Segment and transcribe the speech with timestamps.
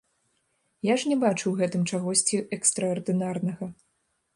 [0.87, 3.75] Я ж не бачу ў гэтым чагосьці экстраардынарнага.